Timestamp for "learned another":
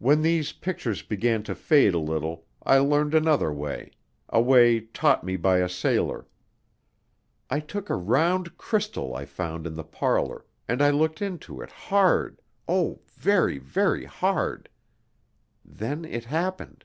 2.78-3.52